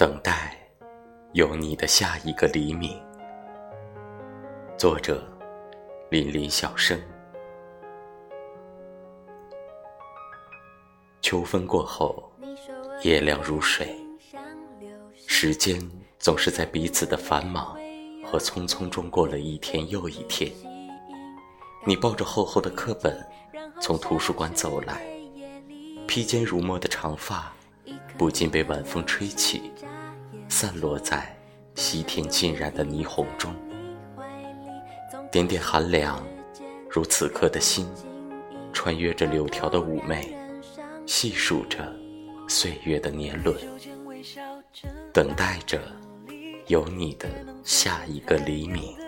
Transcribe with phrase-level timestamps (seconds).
[0.00, 0.56] 等待
[1.34, 2.98] 有你的下一个黎明。
[4.78, 5.22] 作者：
[6.08, 6.98] 林林小生。
[11.20, 12.32] 秋风过后，
[13.02, 13.94] 夜凉如水，
[15.26, 15.78] 时间
[16.18, 17.76] 总是在彼此的繁忙
[18.24, 20.50] 和匆匆中过了一天又一天。
[21.84, 23.22] 你抱着厚厚的课本，
[23.82, 25.06] 从图书馆走来，
[26.06, 27.52] 披肩如墨的长发
[28.20, 29.72] 不禁被晚风吹起。
[30.46, 31.34] 散落在
[31.74, 33.50] 西天浸染的霓虹中，
[35.32, 36.22] 点点寒凉，
[36.86, 37.88] 如此刻的心，
[38.74, 40.36] 穿越着柳条的妩媚，
[41.06, 41.90] 细数着
[42.46, 43.56] 岁月的年轮，
[45.14, 45.80] 等待着
[46.66, 47.26] 有你的
[47.64, 48.99] 下一个黎明。